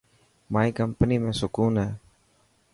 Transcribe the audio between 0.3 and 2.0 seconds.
مائي ڪمپني ۾ سڪون هي.